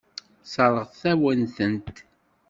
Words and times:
Sseṛɣeɣ-awen-tent. 0.47 1.87